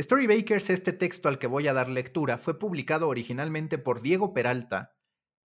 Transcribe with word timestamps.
Storybakers, 0.00 0.70
este 0.70 0.92
texto 0.92 1.28
al 1.28 1.38
que 1.38 1.46
voy 1.46 1.68
a 1.68 1.72
dar 1.72 1.88
lectura, 1.88 2.38
fue 2.38 2.58
publicado 2.58 3.06
originalmente 3.08 3.78
por 3.78 4.00
Diego 4.00 4.32
Peralta 4.32 4.94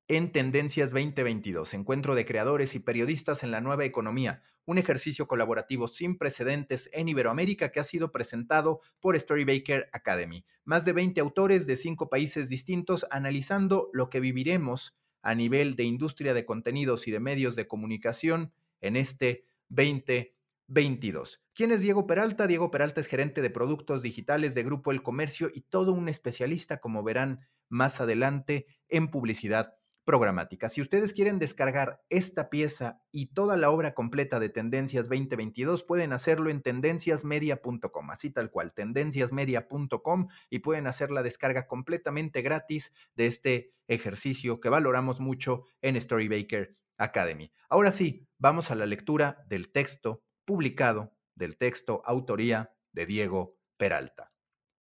en 0.08 0.32
Tendencias 0.32 0.92
2022, 0.92 1.74
Encuentro 1.74 2.16
de 2.16 2.26
Creadores 2.26 2.76
y 2.76 2.80
Periodistas 2.80 3.44
en 3.44 3.52
la 3.52 3.62
Nueva 3.62 3.86
Economía, 3.86 4.44
un 4.66 4.78
ejercicio 4.78 5.28
colaborativo 5.28 5.88
sin 5.88 6.18
precedentes 6.18 6.90
en 6.94 7.08
Iberoamérica 7.10 7.72
que 7.72 7.80
ha 7.80 7.84
sido 7.84 8.12
presentado 8.12 8.82
por 9.00 9.20
Storybaker 9.20 9.90
Academy. 9.94 10.46
Más 10.64 10.86
de 10.86 10.94
20 10.94 11.22
autores 11.22 11.68
de 11.68 11.76
cinco 11.76 12.10
países 12.10 12.50
distintos 12.50 13.06
analizando 13.10 13.90
lo 13.94 14.10
que 14.10 14.20
viviremos 14.20 14.96
a 15.22 15.34
nivel 15.34 15.76
de 15.76 15.84
industria 15.84 16.34
de 16.34 16.46
contenidos 16.46 17.08
y 17.08 17.12
de 17.12 17.20
medios 17.20 17.56
de 17.56 17.68
comunicación 17.68 18.54
en 18.82 18.96
este 18.96 19.46
2022. 19.70 20.36
22. 20.68 21.44
¿Quién 21.54 21.72
es 21.72 21.82
Diego 21.82 22.08
Peralta? 22.08 22.48
Diego 22.48 22.72
Peralta 22.72 23.02
es 23.02 23.08
gerente 23.08 23.42
de 23.42 23.50
productos 23.50 24.02
digitales 24.02 24.56
de 24.56 24.64
Grupo 24.64 24.92
El 24.92 25.04
Comercio 25.04 25.50
y 25.54 25.62
todo 25.62 25.94
un 25.94 26.10
especialista, 26.10 26.80
como 26.80 27.04
verán 27.04 27.42
más 27.70 28.02
adelante, 28.02 28.66
en 28.90 29.10
publicidad 29.10 29.76
programática. 30.06 30.70
Si 30.70 30.82
ustedes 30.82 31.14
quieren 31.14 31.40
descargar 31.40 32.02
esta 32.10 32.50
pieza 32.50 33.02
y 33.12 33.34
toda 33.34 33.58
la 33.58 33.70
obra 33.72 33.94
completa 33.94 34.40
de 34.40 34.50
Tendencias 34.50 35.10
2022, 35.10 35.84
pueden 35.84 36.14
hacerlo 36.14 36.50
en 36.50 36.62
tendenciasmedia.com, 36.62 38.12
así 38.12 38.30
tal 38.30 38.52
cual, 38.52 38.74
tendenciasmedia.com 38.74 40.28
y 40.50 40.60
pueden 40.60 40.88
hacer 40.88 41.12
la 41.12 41.24
descarga 41.24 41.68
completamente 41.68 42.42
gratis 42.42 42.94
de 43.16 43.26
este 43.26 43.74
ejercicio 43.88 44.60
que 44.60 44.70
valoramos 44.70 45.20
mucho 45.20 45.64
en 45.82 46.00
Storybaker 46.00 46.78
Academy. 46.98 47.52
Ahora 47.68 47.92
sí, 47.92 48.28
vamos 48.38 48.72
a 48.72 48.76
la 48.76 48.86
lectura 48.86 49.44
del 49.50 49.72
texto 49.72 50.24
publicado 50.46 51.12
del 51.36 51.58
texto 51.58 52.02
autoría 52.06 52.74
de 52.94 53.06
Diego 53.06 53.58
Peralta. 53.78 54.32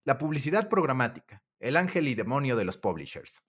La 0.06 0.17
publicidad 0.17 0.70
programática, 0.70 1.44
el 1.60 1.76
ángel 1.76 2.08
y 2.08 2.16
demonio 2.16 2.56
de 2.56 2.66
los 2.66 2.78
publishers. 2.78 3.44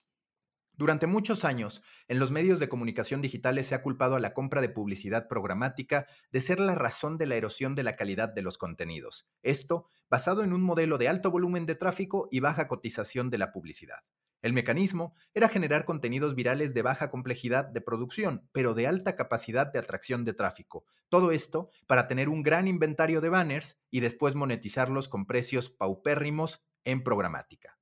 Durante 0.77 1.07
muchos 1.07 1.43
años, 1.43 1.81
en 2.07 2.19
los 2.19 2.29
medios 2.29 2.59
de 2.59 2.69
comunicación 2.69 3.19
digitales 3.19 3.65
se 3.65 3.73
ha 3.73 3.81
culpado 3.81 4.15
a 4.15 4.19
la 4.19 4.35
compra 4.35 4.61
de 4.61 4.69
publicidad 4.69 5.27
programática 5.27 6.05
de 6.31 6.39
ser 6.39 6.59
la 6.59 6.75
razón 6.75 7.17
de 7.17 7.25
la 7.25 7.35
erosión 7.35 7.73
de 7.73 7.81
la 7.81 7.95
calidad 7.95 8.29
de 8.29 8.43
los 8.43 8.59
contenidos. 8.59 9.27
Esto 9.41 9.87
basado 10.07 10.43
en 10.43 10.53
un 10.53 10.61
modelo 10.61 10.99
de 10.99 11.07
alto 11.07 11.31
volumen 11.31 11.65
de 11.65 11.73
tráfico 11.73 12.27
y 12.29 12.41
baja 12.41 12.67
cotización 12.67 13.31
de 13.31 13.39
la 13.39 13.51
publicidad. 13.51 14.01
El 14.43 14.53
mecanismo 14.53 15.15
era 15.33 15.49
generar 15.49 15.83
contenidos 15.83 16.35
virales 16.35 16.75
de 16.75 16.83
baja 16.83 17.09
complejidad 17.09 17.65
de 17.65 17.81
producción, 17.81 18.47
pero 18.51 18.75
de 18.75 18.85
alta 18.85 19.15
capacidad 19.15 19.65
de 19.65 19.79
atracción 19.79 20.25
de 20.25 20.33
tráfico. 20.33 20.85
Todo 21.09 21.31
esto 21.31 21.71
para 21.87 22.07
tener 22.07 22.29
un 22.29 22.43
gran 22.43 22.67
inventario 22.67 23.19
de 23.19 23.29
banners 23.29 23.79
y 23.89 24.01
después 24.01 24.35
monetizarlos 24.35 25.09
con 25.09 25.25
precios 25.25 25.71
paupérrimos 25.71 26.63
en 26.83 27.03
programática. 27.03 27.76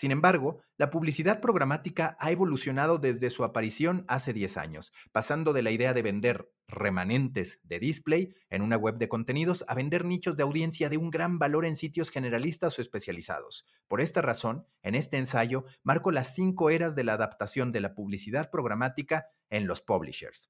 Sin 0.00 0.12
embargo, 0.12 0.62
la 0.78 0.88
publicidad 0.88 1.42
programática 1.42 2.16
ha 2.18 2.30
evolucionado 2.30 2.96
desde 2.96 3.28
su 3.28 3.44
aparición 3.44 4.06
hace 4.08 4.32
10 4.32 4.56
años, 4.56 4.94
pasando 5.12 5.52
de 5.52 5.60
la 5.60 5.72
idea 5.72 5.92
de 5.92 6.00
vender 6.00 6.50
remanentes 6.66 7.60
de 7.64 7.78
display 7.80 8.34
en 8.48 8.62
una 8.62 8.78
web 8.78 8.96
de 8.96 9.10
contenidos 9.10 9.62
a 9.68 9.74
vender 9.74 10.06
nichos 10.06 10.38
de 10.38 10.42
audiencia 10.42 10.88
de 10.88 10.96
un 10.96 11.10
gran 11.10 11.38
valor 11.38 11.66
en 11.66 11.76
sitios 11.76 12.08
generalistas 12.08 12.78
o 12.78 12.80
especializados. 12.80 13.66
Por 13.88 14.00
esta 14.00 14.22
razón, 14.22 14.64
en 14.80 14.94
este 14.94 15.18
ensayo 15.18 15.66
marco 15.82 16.12
las 16.12 16.34
cinco 16.34 16.70
eras 16.70 16.96
de 16.96 17.04
la 17.04 17.12
adaptación 17.12 17.70
de 17.70 17.82
la 17.82 17.92
publicidad 17.92 18.48
programática 18.50 19.26
en 19.50 19.66
los 19.66 19.82
publishers. 19.82 20.48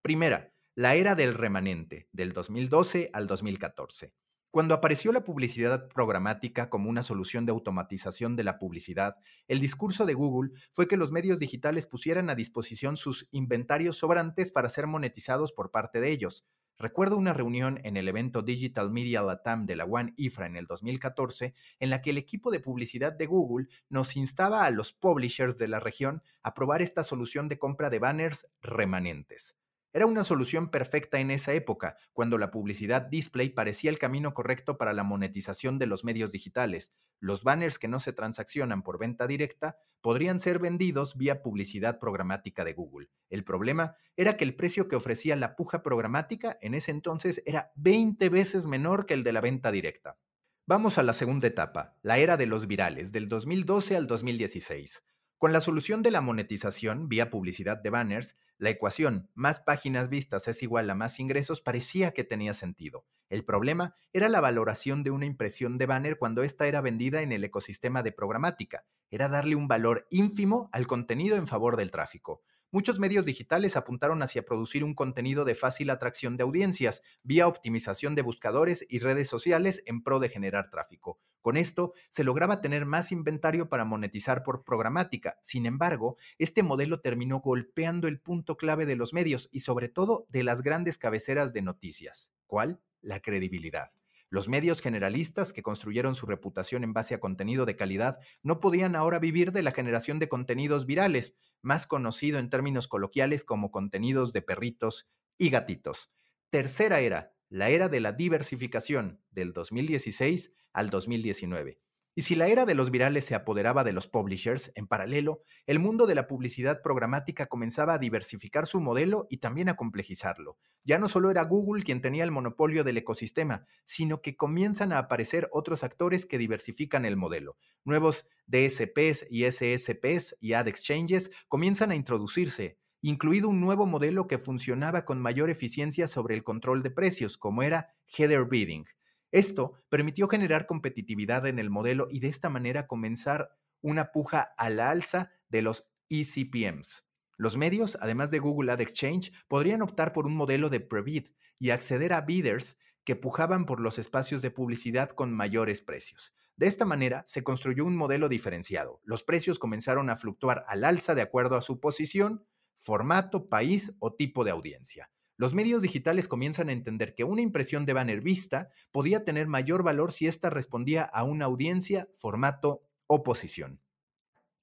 Primera, 0.00 0.54
la 0.76 0.94
era 0.94 1.16
del 1.16 1.34
remanente, 1.34 2.06
del 2.12 2.32
2012 2.32 3.10
al 3.12 3.26
2014. 3.26 4.14
Cuando 4.52 4.74
apareció 4.74 5.12
la 5.12 5.24
publicidad 5.24 5.88
programática 5.88 6.68
como 6.68 6.90
una 6.90 7.02
solución 7.02 7.46
de 7.46 7.52
automatización 7.52 8.36
de 8.36 8.44
la 8.44 8.58
publicidad, 8.58 9.16
el 9.48 9.60
discurso 9.60 10.04
de 10.04 10.12
Google 10.12 10.50
fue 10.72 10.86
que 10.86 10.98
los 10.98 11.10
medios 11.10 11.38
digitales 11.38 11.86
pusieran 11.86 12.28
a 12.28 12.34
disposición 12.34 12.98
sus 12.98 13.28
inventarios 13.30 13.96
sobrantes 13.96 14.50
para 14.50 14.68
ser 14.68 14.86
monetizados 14.86 15.54
por 15.54 15.70
parte 15.70 16.02
de 16.02 16.10
ellos. 16.10 16.46
Recuerdo 16.76 17.16
una 17.16 17.32
reunión 17.32 17.80
en 17.82 17.96
el 17.96 18.08
evento 18.08 18.42
Digital 18.42 18.90
Media 18.90 19.22
Latam 19.22 19.64
de 19.64 19.74
la 19.74 19.86
One 19.86 20.12
IFRA 20.18 20.48
en 20.48 20.56
el 20.56 20.66
2014, 20.66 21.54
en 21.80 21.88
la 21.88 22.02
que 22.02 22.10
el 22.10 22.18
equipo 22.18 22.50
de 22.50 22.60
publicidad 22.60 23.14
de 23.14 23.24
Google 23.24 23.68
nos 23.88 24.16
instaba 24.18 24.66
a 24.66 24.70
los 24.70 24.92
publishers 24.92 25.56
de 25.56 25.68
la 25.68 25.80
región 25.80 26.22
a 26.42 26.52
probar 26.52 26.82
esta 26.82 27.04
solución 27.04 27.48
de 27.48 27.58
compra 27.58 27.88
de 27.88 28.00
banners 28.00 28.46
remanentes. 28.60 29.56
Era 29.94 30.06
una 30.06 30.24
solución 30.24 30.70
perfecta 30.70 31.20
en 31.20 31.30
esa 31.30 31.52
época, 31.52 31.96
cuando 32.14 32.38
la 32.38 32.50
publicidad 32.50 33.02
display 33.02 33.50
parecía 33.50 33.90
el 33.90 33.98
camino 33.98 34.32
correcto 34.32 34.78
para 34.78 34.94
la 34.94 35.02
monetización 35.02 35.78
de 35.78 35.86
los 35.86 36.02
medios 36.02 36.32
digitales. 36.32 36.92
Los 37.20 37.44
banners 37.44 37.78
que 37.78 37.88
no 37.88 38.00
se 38.00 38.14
transaccionan 38.14 38.82
por 38.82 38.98
venta 38.98 39.26
directa 39.26 39.76
podrían 40.00 40.40
ser 40.40 40.58
vendidos 40.58 41.18
vía 41.18 41.42
publicidad 41.42 41.98
programática 41.98 42.64
de 42.64 42.72
Google. 42.72 43.10
El 43.28 43.44
problema 43.44 43.96
era 44.16 44.38
que 44.38 44.44
el 44.44 44.56
precio 44.56 44.88
que 44.88 44.96
ofrecía 44.96 45.36
la 45.36 45.56
puja 45.56 45.82
programática 45.82 46.56
en 46.62 46.72
ese 46.72 46.90
entonces 46.90 47.42
era 47.44 47.70
20 47.76 48.30
veces 48.30 48.66
menor 48.66 49.04
que 49.04 49.12
el 49.12 49.24
de 49.24 49.32
la 49.32 49.42
venta 49.42 49.70
directa. 49.70 50.18
Vamos 50.64 50.96
a 50.96 51.02
la 51.02 51.12
segunda 51.12 51.48
etapa, 51.48 51.98
la 52.00 52.16
era 52.16 52.38
de 52.38 52.46
los 52.46 52.66
virales, 52.66 53.12
del 53.12 53.28
2012 53.28 53.96
al 53.96 54.06
2016. 54.06 55.02
Con 55.42 55.52
la 55.52 55.60
solución 55.60 56.04
de 56.04 56.12
la 56.12 56.20
monetización 56.20 57.08
vía 57.08 57.28
publicidad 57.28 57.76
de 57.76 57.90
banners, 57.90 58.36
la 58.58 58.70
ecuación 58.70 59.28
más 59.34 59.58
páginas 59.58 60.08
vistas 60.08 60.46
es 60.46 60.62
igual 60.62 60.88
a 60.88 60.94
más 60.94 61.18
ingresos 61.18 61.62
parecía 61.62 62.12
que 62.12 62.22
tenía 62.22 62.54
sentido. 62.54 63.06
El 63.28 63.44
problema 63.44 63.96
era 64.12 64.28
la 64.28 64.40
valoración 64.40 65.02
de 65.02 65.10
una 65.10 65.26
impresión 65.26 65.78
de 65.78 65.86
banner 65.86 66.16
cuando 66.16 66.44
ésta 66.44 66.68
era 66.68 66.80
vendida 66.80 67.22
en 67.22 67.32
el 67.32 67.42
ecosistema 67.42 68.04
de 68.04 68.12
programática. 68.12 68.84
Era 69.10 69.28
darle 69.28 69.56
un 69.56 69.66
valor 69.66 70.06
ínfimo 70.10 70.70
al 70.72 70.86
contenido 70.86 71.36
en 71.36 71.48
favor 71.48 71.76
del 71.76 71.90
tráfico. 71.90 72.42
Muchos 72.74 72.98
medios 72.98 73.26
digitales 73.26 73.76
apuntaron 73.76 74.22
hacia 74.22 74.46
producir 74.46 74.82
un 74.82 74.94
contenido 74.94 75.44
de 75.44 75.54
fácil 75.54 75.90
atracción 75.90 76.38
de 76.38 76.44
audiencias, 76.44 77.02
vía 77.22 77.46
optimización 77.46 78.14
de 78.14 78.22
buscadores 78.22 78.86
y 78.88 78.98
redes 78.98 79.28
sociales 79.28 79.82
en 79.84 80.02
pro 80.02 80.20
de 80.20 80.30
generar 80.30 80.70
tráfico. 80.70 81.20
Con 81.42 81.58
esto 81.58 81.92
se 82.08 82.24
lograba 82.24 82.62
tener 82.62 82.86
más 82.86 83.12
inventario 83.12 83.68
para 83.68 83.84
monetizar 83.84 84.42
por 84.42 84.64
programática. 84.64 85.38
Sin 85.42 85.66
embargo, 85.66 86.16
este 86.38 86.62
modelo 86.62 87.00
terminó 87.00 87.40
golpeando 87.40 88.08
el 88.08 88.20
punto 88.20 88.56
clave 88.56 88.86
de 88.86 88.96
los 88.96 89.12
medios 89.12 89.50
y 89.52 89.60
sobre 89.60 89.90
todo 89.90 90.24
de 90.30 90.42
las 90.42 90.62
grandes 90.62 90.96
cabeceras 90.96 91.52
de 91.52 91.60
noticias. 91.60 92.30
¿Cuál? 92.46 92.80
La 93.02 93.20
credibilidad. 93.20 93.92
Los 94.32 94.48
medios 94.48 94.80
generalistas 94.80 95.52
que 95.52 95.62
construyeron 95.62 96.14
su 96.14 96.24
reputación 96.24 96.84
en 96.84 96.94
base 96.94 97.14
a 97.14 97.20
contenido 97.20 97.66
de 97.66 97.76
calidad 97.76 98.18
no 98.42 98.60
podían 98.60 98.96
ahora 98.96 99.18
vivir 99.18 99.52
de 99.52 99.62
la 99.62 99.72
generación 99.72 100.18
de 100.18 100.30
contenidos 100.30 100.86
virales, 100.86 101.36
más 101.60 101.86
conocido 101.86 102.38
en 102.38 102.48
términos 102.48 102.88
coloquiales 102.88 103.44
como 103.44 103.70
contenidos 103.70 104.32
de 104.32 104.40
perritos 104.40 105.06
y 105.36 105.50
gatitos. 105.50 106.14
Tercera 106.48 107.00
era, 107.00 107.34
la 107.50 107.68
era 107.68 107.90
de 107.90 108.00
la 108.00 108.12
diversificación 108.12 109.20
del 109.32 109.52
2016 109.52 110.54
al 110.72 110.88
2019. 110.88 111.78
Y 112.14 112.22
si 112.22 112.34
la 112.34 112.48
era 112.48 112.66
de 112.66 112.74
los 112.74 112.90
virales 112.90 113.24
se 113.24 113.34
apoderaba 113.34 113.84
de 113.84 113.92
los 113.92 114.06
publishers, 114.06 114.70
en 114.74 114.86
paralelo, 114.86 115.42
el 115.66 115.78
mundo 115.78 116.06
de 116.06 116.14
la 116.14 116.26
publicidad 116.26 116.82
programática 116.82 117.46
comenzaba 117.46 117.94
a 117.94 117.98
diversificar 117.98 118.66
su 118.66 118.82
modelo 118.82 119.26
y 119.30 119.38
también 119.38 119.70
a 119.70 119.76
complejizarlo. 119.76 120.58
Ya 120.84 120.98
no 120.98 121.08
solo 121.08 121.30
era 121.30 121.44
Google 121.44 121.82
quien 121.82 122.02
tenía 122.02 122.24
el 122.24 122.30
monopolio 122.30 122.84
del 122.84 122.98
ecosistema, 122.98 123.66
sino 123.84 124.20
que 124.20 124.36
comienzan 124.36 124.92
a 124.92 124.98
aparecer 124.98 125.48
otros 125.52 125.84
actores 125.84 126.26
que 126.26 126.36
diversifican 126.36 127.06
el 127.06 127.16
modelo. 127.16 127.56
Nuevos 127.84 128.26
DSPs 128.46 129.26
y 129.30 129.50
SSPs 129.50 130.36
y 130.38 130.52
ad 130.52 130.68
exchanges 130.68 131.30
comienzan 131.48 131.92
a 131.92 131.94
introducirse 131.94 132.78
incluido 133.04 133.48
un 133.48 133.60
nuevo 133.60 133.84
modelo 133.84 134.28
que 134.28 134.38
funcionaba 134.38 135.04
con 135.04 135.20
mayor 135.20 135.50
eficiencia 135.50 136.06
sobre 136.06 136.36
el 136.36 136.44
control 136.44 136.84
de 136.84 136.92
precios, 136.92 137.36
como 137.36 137.64
era 137.64 137.96
header 138.16 138.44
bidding. 138.44 138.86
Esto 139.32 139.72
permitió 139.88 140.28
generar 140.28 140.66
competitividad 140.66 141.46
en 141.46 141.58
el 141.58 141.70
modelo 141.70 142.06
y 142.10 142.20
de 142.20 142.28
esta 142.28 142.50
manera 142.50 142.86
comenzar 142.86 143.56
una 143.80 144.12
puja 144.12 144.54
a 144.56 144.68
la 144.68 144.90
alza 144.90 145.32
de 145.48 145.62
los 145.62 145.90
ECPMs. 146.10 147.08
Los 147.38 147.56
medios, 147.56 147.96
además 148.00 148.30
de 148.30 148.38
Google 148.38 148.70
Ad 148.70 148.82
Exchange, 148.82 149.32
podrían 149.48 149.80
optar 149.80 150.12
por 150.12 150.26
un 150.26 150.36
modelo 150.36 150.68
de 150.68 150.80
pre-bid 150.80 151.28
y 151.58 151.70
acceder 151.70 152.12
a 152.12 152.20
bidders 152.20 152.76
que 153.04 153.16
pujaban 153.16 153.64
por 153.64 153.80
los 153.80 153.98
espacios 153.98 154.42
de 154.42 154.50
publicidad 154.50 155.08
con 155.08 155.32
mayores 155.32 155.80
precios. 155.80 156.34
De 156.56 156.66
esta 156.66 156.84
manera, 156.84 157.24
se 157.26 157.42
construyó 157.42 157.86
un 157.86 157.96
modelo 157.96 158.28
diferenciado. 158.28 159.00
Los 159.02 159.24
precios 159.24 159.58
comenzaron 159.58 160.10
a 160.10 160.16
fluctuar 160.16 160.64
al 160.68 160.84
alza 160.84 161.14
de 161.14 161.22
acuerdo 161.22 161.56
a 161.56 161.62
su 161.62 161.80
posición, 161.80 162.46
formato, 162.78 163.48
país 163.48 163.94
o 163.98 164.14
tipo 164.14 164.44
de 164.44 164.50
audiencia. 164.50 165.10
Los 165.36 165.54
medios 165.54 165.82
digitales 165.82 166.28
comienzan 166.28 166.68
a 166.68 166.72
entender 166.72 167.14
que 167.14 167.24
una 167.24 167.40
impresión 167.40 167.86
de 167.86 167.94
banner 167.94 168.20
vista 168.20 168.68
podía 168.90 169.24
tener 169.24 169.46
mayor 169.46 169.82
valor 169.82 170.12
si 170.12 170.26
ésta 170.26 170.50
respondía 170.50 171.02
a 171.02 171.24
una 171.24 171.46
audiencia, 171.46 172.08
formato 172.16 172.82
o 173.06 173.22
posición. 173.22 173.80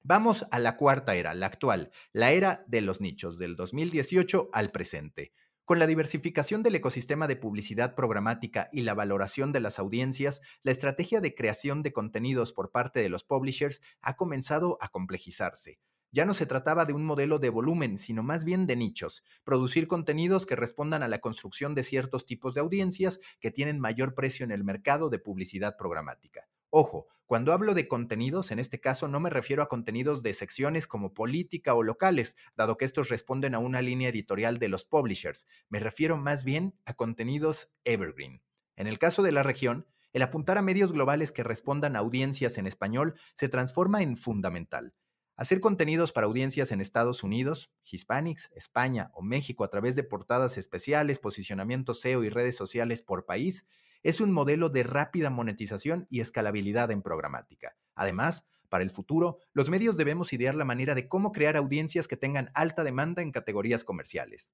Vamos 0.01 0.45
a 0.51 0.59
la 0.59 0.77
cuarta 0.77 1.15
era, 1.15 1.33
la 1.33 1.47
actual, 1.47 1.91
la 2.13 2.31
era 2.31 2.63
de 2.67 2.81
los 2.81 3.01
nichos, 3.01 3.37
del 3.37 3.55
2018 3.55 4.49
al 4.53 4.71
presente. 4.71 5.33
Con 5.65 5.77
la 5.77 5.87
diversificación 5.87 6.63
del 6.63 6.75
ecosistema 6.75 7.27
de 7.27 7.35
publicidad 7.35 7.93
programática 7.93 8.69
y 8.71 8.81
la 8.81 8.93
valoración 8.93 9.51
de 9.51 9.59
las 9.59 9.77
audiencias, 9.77 10.41
la 10.63 10.71
estrategia 10.71 11.21
de 11.21 11.35
creación 11.35 11.83
de 11.83 11.93
contenidos 11.93 12.53
por 12.53 12.71
parte 12.71 13.01
de 13.01 13.09
los 13.09 13.23
publishers 13.23 13.81
ha 14.01 14.15
comenzado 14.15 14.77
a 14.81 14.89
complejizarse. 14.89 15.79
Ya 16.11 16.25
no 16.25 16.33
se 16.33 16.45
trataba 16.45 16.85
de 16.85 16.93
un 16.93 17.05
modelo 17.05 17.37
de 17.37 17.49
volumen, 17.49 17.97
sino 17.97 18.23
más 18.23 18.43
bien 18.43 18.65
de 18.65 18.75
nichos, 18.75 19.23
producir 19.43 19.87
contenidos 19.87 20.45
que 20.45 20.55
respondan 20.55 21.03
a 21.03 21.07
la 21.07 21.19
construcción 21.19 21.75
de 21.75 21.83
ciertos 21.83 22.25
tipos 22.25 22.55
de 22.55 22.61
audiencias 22.61 23.19
que 23.39 23.51
tienen 23.51 23.79
mayor 23.79 24.15
precio 24.15 24.43
en 24.43 24.51
el 24.51 24.63
mercado 24.63 25.09
de 25.09 25.19
publicidad 25.19 25.77
programática. 25.77 26.47
Ojo, 26.71 27.07
cuando 27.25 27.53
hablo 27.53 27.73
de 27.73 27.87
contenidos, 27.87 28.51
en 28.51 28.59
este 28.59 28.79
caso 28.79 29.07
no 29.07 29.19
me 29.19 29.29
refiero 29.29 29.63
a 29.63 29.69
contenidos 29.69 30.21
de 30.23 30.33
secciones 30.33 30.87
como 30.87 31.13
política 31.13 31.73
o 31.73 31.83
locales, 31.83 32.35
dado 32.55 32.77
que 32.77 32.85
estos 32.85 33.09
responden 33.09 33.55
a 33.55 33.59
una 33.59 33.81
línea 33.81 34.09
editorial 34.09 34.59
de 34.59 34.69
los 34.69 34.85
publishers. 34.85 35.47
Me 35.69 35.79
refiero 35.79 36.17
más 36.17 36.43
bien 36.43 36.75
a 36.85 36.93
contenidos 36.93 37.71
evergreen. 37.85 38.41
En 38.75 38.87
el 38.87 38.99
caso 38.99 39.23
de 39.23 39.31
la 39.31 39.43
región, 39.43 39.87
el 40.13 40.21
apuntar 40.21 40.57
a 40.57 40.63
medios 40.63 40.91
globales 40.91 41.31
que 41.31 41.43
respondan 41.43 41.95
a 41.95 41.99
audiencias 41.99 42.57
en 42.57 42.65
español 42.65 43.15
se 43.35 43.49
transforma 43.49 44.01
en 44.01 44.15
fundamental. 44.15 44.93
Hacer 45.39 45.61
contenidos 45.61 46.11
para 46.11 46.27
audiencias 46.27 46.73
en 46.73 46.81
Estados 46.81 47.23
Unidos, 47.23 47.71
Hispanics, 47.89 48.51
España 48.57 49.09
o 49.13 49.21
México 49.21 49.63
a 49.63 49.69
través 49.69 49.95
de 49.95 50.03
portadas 50.03 50.57
especiales, 50.57 51.19
posicionamiento 51.19 51.93
SEO 51.93 52.25
y 52.25 52.29
redes 52.29 52.57
sociales 52.57 53.01
por 53.01 53.25
país 53.25 53.65
es 54.03 54.19
un 54.19 54.33
modelo 54.33 54.67
de 54.67 54.83
rápida 54.83 55.29
monetización 55.29 56.07
y 56.09 56.19
escalabilidad 56.19 56.91
en 56.91 57.01
programática. 57.01 57.77
Además, 57.95 58.49
para 58.67 58.83
el 58.83 58.89
futuro, 58.89 59.37
los 59.53 59.69
medios 59.69 59.95
debemos 59.95 60.33
idear 60.33 60.55
la 60.55 60.65
manera 60.65 60.93
de 60.93 61.07
cómo 61.07 61.31
crear 61.31 61.55
audiencias 61.55 62.09
que 62.09 62.17
tengan 62.17 62.51
alta 62.53 62.83
demanda 62.83 63.21
en 63.21 63.31
categorías 63.31 63.85
comerciales. 63.85 64.51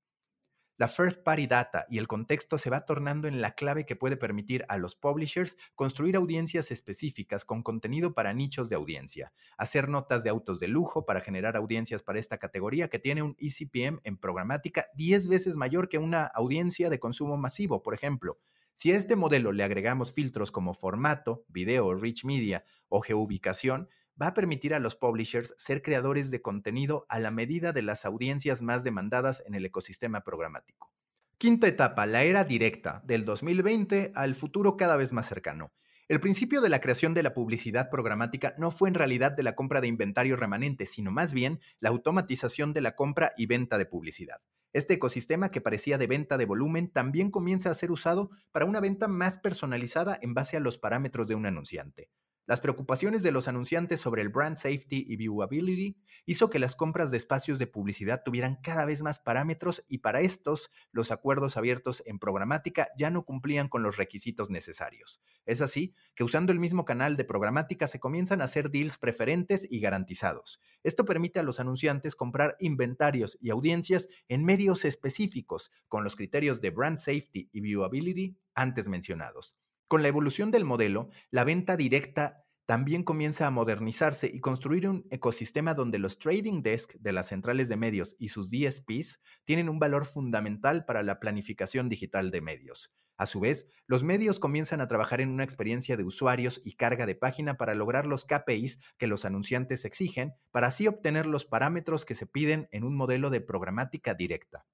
La 0.78 0.90
first 0.90 1.24
party 1.24 1.48
data 1.48 1.86
y 1.88 2.00
el 2.00 2.08
contexto 2.08 2.58
se 2.58 2.70
va 2.70 2.86
tornando 2.86 3.30
en 3.30 3.40
la 3.40 3.56
clave 3.56 3.86
que 3.86 3.96
puede 3.96 4.18
permitir 4.18 4.66
a 4.68 4.78
los 4.78 4.94
publishers 4.94 5.56
construir 5.74 6.18
audiencias 6.18 6.70
específicas 6.70 7.46
con 7.46 7.64
contenido 7.64 8.14
para 8.14 8.34
nichos 8.34 8.68
de 8.68 8.76
audiencia, 8.76 9.32
hacer 9.58 9.88
notas 9.88 10.26
de 10.26 10.32
autos 10.32 10.60
de 10.60 10.68
lujo 10.68 11.06
para 11.06 11.22
generar 11.22 11.56
audiencias 11.56 12.04
para 12.04 12.20
esta 12.20 12.40
categoría 12.40 12.90
que 12.90 13.00
tiene 13.00 13.24
un 13.24 13.38
ECPM 13.40 14.02
en 14.04 14.18
programática 14.18 14.88
10 14.96 15.28
veces 15.28 15.56
mayor 15.56 15.88
que 15.88 15.98
una 15.98 16.26
audiencia 16.26 16.90
de 16.90 17.00
consumo 17.00 17.38
masivo, 17.38 17.82
por 17.82 17.94
ejemplo, 17.94 18.38
si 18.74 18.92
a 18.92 18.98
este 18.98 19.16
modelo 19.16 19.54
le 19.54 19.64
agregamos 19.64 20.12
filtros 20.12 20.52
como 20.52 20.74
formato, 20.74 21.46
video, 21.48 21.94
rich 21.94 22.26
media 22.26 22.66
o 22.90 23.00
geoubicación, 23.00 23.88
va 24.22 24.28
a 24.28 24.34
permitir 24.34 24.74
a 24.74 24.80
los 24.80 24.96
publishers 24.96 25.54
ser 25.58 25.82
creadores 25.82 26.32
de 26.32 26.42
contenido 26.42 27.06
a 27.10 27.20
la 27.20 27.32
medida 27.32 27.74
de 27.74 27.82
las 27.82 28.06
audiencias 28.06 28.62
más 28.62 28.84
demandadas 28.84 29.44
en 29.46 29.56
el 29.56 29.66
ecosistema 29.66 30.24
programático. 30.24 30.92
Quinta 31.38 31.68
etapa, 31.68 32.06
la 32.06 32.24
era 32.24 32.46
directa, 32.46 33.02
del 33.06 33.26
2020 33.26 34.14
al 34.16 34.36
futuro 34.36 34.78
cada 34.78 34.96
vez 34.96 35.12
más 35.12 35.28
cercano. 35.28 35.74
El 36.08 36.20
principio 36.20 36.62
de 36.62 36.70
la 36.70 36.82
creación 36.82 37.14
de 37.14 37.24
la 37.24 37.34
publicidad 37.34 37.90
programática 37.90 38.54
no 38.58 38.72
fue 38.72 38.90
en 38.90 38.96
realidad 38.96 39.32
de 39.32 39.44
la 39.44 39.56
compra 39.56 39.82
de 39.82 39.88
inventario 39.88 40.36
remanente, 40.36 40.86
sino 40.86 41.12
más 41.12 41.34
bien 41.34 41.60
la 41.80 41.90
automatización 41.90 42.74
de 42.74 42.82
la 42.82 42.96
compra 42.96 43.34
y 43.36 43.48
venta 43.48 43.78
de 43.78 43.88
publicidad. 43.88 44.42
Este 44.72 44.94
ecosistema 44.94 45.50
que 45.50 45.62
parecía 45.62 45.98
de 45.98 46.06
venta 46.06 46.38
de 46.38 46.46
volumen 46.46 46.92
también 46.92 47.32
comienza 47.32 47.72
a 47.72 47.76
ser 47.76 47.92
usado 47.92 48.30
para 48.52 48.66
una 48.66 48.80
venta 48.80 49.08
más 49.08 49.40
personalizada 49.40 50.20
en 50.22 50.34
base 50.34 50.58
a 50.58 50.60
los 50.60 50.78
parámetros 50.78 51.28
de 51.28 51.36
un 51.36 51.46
anunciante. 51.46 52.10
Las 52.48 52.62
preocupaciones 52.62 53.24
de 53.24 53.32
los 53.32 53.48
anunciantes 53.48 54.00
sobre 54.00 54.22
el 54.22 54.30
brand 54.30 54.56
safety 54.56 55.04
y 55.10 55.16
viewability 55.16 55.98
hizo 56.28 56.52
que 56.52 56.60
las 56.60 56.76
compras 56.76 57.10
de 57.10 57.18
espacios 57.18 57.58
de 57.58 57.66
publicidad 57.66 58.22
tuvieran 58.24 58.60
cada 58.62 58.86
vez 58.86 59.02
más 59.02 59.20
parámetros 59.20 59.84
y 59.88 59.98
para 60.00 60.22
estos 60.22 60.70
los 60.92 61.10
acuerdos 61.10 61.58
abiertos 61.58 62.04
en 62.06 62.20
programática 62.20 62.90
ya 63.00 63.10
no 63.10 63.26
cumplían 63.26 63.68
con 63.68 63.82
los 63.82 63.98
requisitos 63.98 64.52
necesarios. 64.52 65.22
Es 65.48 65.62
así 65.62 65.96
que 66.14 66.24
usando 66.24 66.52
el 66.52 66.60
mismo 66.60 66.86
canal 66.86 67.18
de 67.18 67.24
programática 67.24 67.88
se 67.88 68.00
comienzan 68.00 68.42
a 68.42 68.44
hacer 68.44 68.70
deals 68.70 69.00
preferentes 69.00 69.68
y 69.68 69.80
garantizados. 69.80 70.60
Esto 70.84 71.04
permite 71.04 71.40
a 71.40 71.44
los 71.44 71.60
anunciantes 71.60 72.16
comprar 72.16 72.58
inventarios 72.60 73.40
y 73.42 73.50
audiencias 73.50 74.08
en 74.28 74.44
medios 74.44 74.86
específicos 74.86 75.72
con 75.88 76.04
los 76.04 76.16
criterios 76.16 76.62
de 76.62 76.70
brand 76.70 77.00
safety 77.00 77.50
y 77.52 77.62
viewability 77.62 78.38
antes 78.54 78.88
mencionados. 78.88 79.58
Con 79.88 80.02
la 80.02 80.08
evolución 80.08 80.50
del 80.50 80.66
modelo, 80.66 81.10
la 81.30 81.44
venta 81.44 81.78
directa 81.78 82.46
también 82.66 83.04
comienza 83.04 83.46
a 83.46 83.52
modernizarse 83.52 84.28
y 84.34 84.40
construir 84.40 84.90
un 84.90 85.06
ecosistema 85.12 85.76
donde 85.76 86.00
los 86.00 86.18
trading 86.18 86.64
desk 86.64 86.96
de 86.96 87.14
las 87.14 87.28
centrales 87.28 87.70
de 87.70 87.78
medios 87.78 88.16
y 88.18 88.30
sus 88.30 88.50
DSPs 88.50 89.22
tienen 89.44 89.70
un 89.70 89.78
valor 89.78 90.06
fundamental 90.06 90.86
para 90.86 91.04
la 91.04 91.20
planificación 91.20 91.90
digital 91.90 92.32
de 92.32 92.42
medios. 92.42 92.92
A 93.18 93.28
su 93.28 93.40
vez, 93.40 93.68
los 93.86 94.04
medios 94.04 94.40
comienzan 94.40 94.82
a 94.82 94.88
trabajar 94.88 95.22
en 95.22 95.30
una 95.30 95.44
experiencia 95.44 95.96
de 95.96 96.04
usuarios 96.04 96.60
y 96.66 96.74
carga 96.74 97.06
de 97.06 97.16
página 97.16 97.56
para 97.56 97.76
lograr 97.76 98.08
los 98.08 98.26
KPIs 98.26 98.80
que 98.98 99.08
los 99.08 99.24
anunciantes 99.24 99.86
exigen, 99.86 100.34
para 100.52 100.68
así 100.68 100.88
obtener 100.88 101.28
los 101.28 101.46
parámetros 101.46 102.06
que 102.06 102.16
se 102.16 102.26
piden 102.26 102.68
en 102.72 102.84
un 102.84 102.98
modelo 102.98 103.30
de 103.30 103.40
programática 103.40 104.16
directa. 104.16 104.66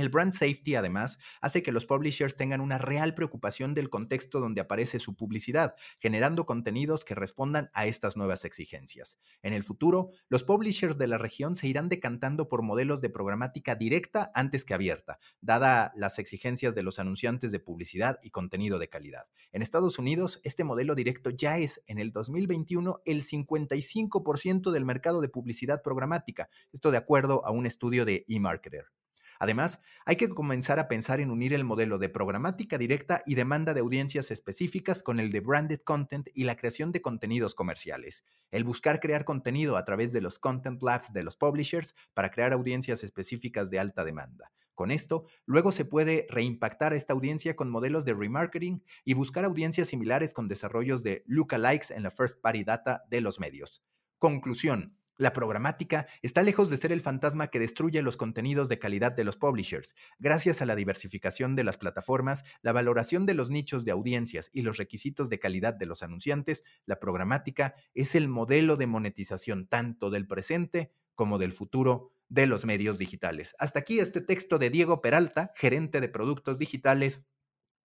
El 0.00 0.08
brand 0.08 0.32
safety, 0.32 0.76
además, 0.76 1.18
hace 1.42 1.62
que 1.62 1.72
los 1.72 1.84
publishers 1.84 2.34
tengan 2.34 2.62
una 2.62 2.78
real 2.78 3.14
preocupación 3.14 3.74
del 3.74 3.90
contexto 3.90 4.40
donde 4.40 4.62
aparece 4.62 4.98
su 4.98 5.14
publicidad, 5.14 5.74
generando 5.98 6.46
contenidos 6.46 7.04
que 7.04 7.14
respondan 7.14 7.68
a 7.74 7.84
estas 7.84 8.16
nuevas 8.16 8.46
exigencias. 8.46 9.18
En 9.42 9.52
el 9.52 9.62
futuro, 9.62 10.08
los 10.30 10.42
publishers 10.42 10.96
de 10.96 11.06
la 11.06 11.18
región 11.18 11.54
se 11.54 11.68
irán 11.68 11.90
decantando 11.90 12.48
por 12.48 12.62
modelos 12.62 13.02
de 13.02 13.10
programática 13.10 13.74
directa 13.74 14.32
antes 14.34 14.64
que 14.64 14.72
abierta, 14.72 15.18
dada 15.42 15.92
las 15.94 16.18
exigencias 16.18 16.74
de 16.74 16.82
los 16.82 16.98
anunciantes 16.98 17.52
de 17.52 17.60
publicidad 17.60 18.20
y 18.22 18.30
contenido 18.30 18.78
de 18.78 18.88
calidad. 18.88 19.26
En 19.52 19.60
Estados 19.60 19.98
Unidos, 19.98 20.40
este 20.44 20.64
modelo 20.64 20.94
directo 20.94 21.28
ya 21.28 21.58
es, 21.58 21.82
en 21.86 21.98
el 21.98 22.10
2021, 22.10 23.02
el 23.04 23.22
55% 23.22 24.70
del 24.70 24.86
mercado 24.86 25.20
de 25.20 25.28
publicidad 25.28 25.82
programática, 25.82 26.48
esto 26.72 26.90
de 26.90 26.96
acuerdo 26.96 27.44
a 27.44 27.50
un 27.50 27.66
estudio 27.66 28.06
de 28.06 28.24
eMarketer. 28.28 28.86
Además, 29.40 29.80
hay 30.04 30.16
que 30.16 30.28
comenzar 30.28 30.78
a 30.78 30.86
pensar 30.86 31.18
en 31.18 31.30
unir 31.30 31.54
el 31.54 31.64
modelo 31.64 31.96
de 31.96 32.10
programática 32.10 32.76
directa 32.76 33.22
y 33.24 33.36
demanda 33.36 33.72
de 33.72 33.80
audiencias 33.80 34.30
específicas 34.30 35.02
con 35.02 35.18
el 35.18 35.32
de 35.32 35.40
branded 35.40 35.80
content 35.80 36.28
y 36.34 36.44
la 36.44 36.56
creación 36.56 36.92
de 36.92 37.00
contenidos 37.00 37.54
comerciales. 37.54 38.22
El 38.50 38.64
buscar 38.64 39.00
crear 39.00 39.24
contenido 39.24 39.78
a 39.78 39.84
través 39.86 40.12
de 40.12 40.20
los 40.20 40.38
content 40.38 40.82
labs 40.82 41.14
de 41.14 41.22
los 41.22 41.38
publishers 41.38 41.94
para 42.12 42.30
crear 42.30 42.52
audiencias 42.52 43.02
específicas 43.02 43.70
de 43.70 43.78
alta 43.78 44.04
demanda. 44.04 44.52
Con 44.74 44.90
esto, 44.90 45.24
luego 45.46 45.72
se 45.72 45.86
puede 45.86 46.26
reimpactar 46.28 46.92
a 46.92 46.96
esta 46.96 47.14
audiencia 47.14 47.56
con 47.56 47.70
modelos 47.70 48.04
de 48.04 48.12
remarketing 48.12 48.84
y 49.06 49.14
buscar 49.14 49.46
audiencias 49.46 49.88
similares 49.88 50.34
con 50.34 50.48
desarrollos 50.48 51.02
de 51.02 51.24
lookalikes 51.26 51.94
en 51.94 52.02
la 52.02 52.10
first 52.10 52.42
party 52.42 52.62
data 52.62 53.04
de 53.08 53.22
los 53.22 53.40
medios. 53.40 53.82
Conclusión. 54.18 54.99
La 55.20 55.34
programática 55.34 56.06
está 56.22 56.42
lejos 56.42 56.70
de 56.70 56.78
ser 56.78 56.92
el 56.92 57.02
fantasma 57.02 57.48
que 57.48 57.58
destruye 57.58 58.00
los 58.00 58.16
contenidos 58.16 58.70
de 58.70 58.78
calidad 58.78 59.12
de 59.12 59.24
los 59.24 59.36
publishers. 59.36 59.94
Gracias 60.18 60.62
a 60.62 60.64
la 60.64 60.74
diversificación 60.74 61.56
de 61.56 61.62
las 61.62 61.76
plataformas, 61.76 62.42
la 62.62 62.72
valoración 62.72 63.26
de 63.26 63.34
los 63.34 63.50
nichos 63.50 63.84
de 63.84 63.90
audiencias 63.90 64.48
y 64.54 64.62
los 64.62 64.78
requisitos 64.78 65.28
de 65.28 65.38
calidad 65.38 65.74
de 65.74 65.84
los 65.84 66.02
anunciantes, 66.02 66.64
la 66.86 66.98
programática 66.98 67.74
es 67.92 68.14
el 68.14 68.28
modelo 68.28 68.78
de 68.78 68.86
monetización 68.86 69.66
tanto 69.66 70.08
del 70.08 70.26
presente 70.26 70.90
como 71.14 71.36
del 71.36 71.52
futuro 71.52 72.14
de 72.30 72.46
los 72.46 72.64
medios 72.64 72.96
digitales. 72.96 73.54
Hasta 73.58 73.80
aquí 73.80 74.00
este 74.00 74.22
texto 74.22 74.56
de 74.56 74.70
Diego 74.70 75.02
Peralta, 75.02 75.52
gerente 75.54 76.00
de 76.00 76.08
productos 76.08 76.56
digitales 76.56 77.26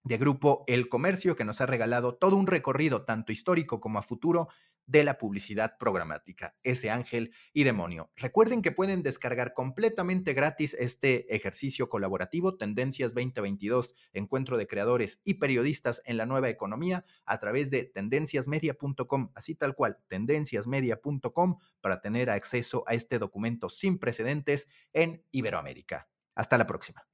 de 0.05 0.19
Grupo 0.19 0.64
El 0.69 0.88
Comercio, 0.88 1.35
que 1.35 1.45
nos 1.45 1.61
ha 1.61 1.67
regalado 1.67 2.14
todo 2.14 2.37
un 2.37 2.47
recorrido, 2.47 3.05
tanto 3.05 3.33
histórico 3.33 3.81
como 3.81 3.99
a 3.99 4.03
futuro, 4.03 4.49
de 4.87 5.05
la 5.05 5.19
publicidad 5.19 5.76
programática, 5.79 6.55
ese 6.62 6.91
ángel 6.91 7.33
y 7.53 7.64
demonio. 7.64 8.11
Recuerden 8.17 8.62
que 8.62 8.73
pueden 8.73 9.03
descargar 9.03 9.55
completamente 9.55 10.35
gratis 10.35 10.75
este 10.79 11.35
ejercicio 11.35 11.88
colaborativo 11.88 12.57
Tendencias 12.57 13.14
2022, 13.14 13.95
encuentro 14.12 14.57
de 14.57 14.67
creadores 14.67 15.21
y 15.25 15.35
periodistas 15.35 16.03
en 16.05 16.17
la 16.17 16.26
nueva 16.26 16.49
economía 16.49 17.05
a 17.25 17.38
través 17.38 17.71
de 17.71 17.85
tendenciasmedia.com, 17.85 19.31
así 19.35 19.55
tal 19.55 19.75
cual, 19.75 19.99
tendenciasmedia.com 20.09 21.59
para 21.81 22.00
tener 22.00 22.31
acceso 22.31 22.85
a 22.87 22.95
este 22.95 23.19
documento 23.19 23.69
sin 23.69 23.99
precedentes 23.99 24.69
en 24.93 25.25
Iberoamérica. 25.31 26.09
Hasta 26.35 26.59
la 26.59 26.67
próxima. 26.67 27.07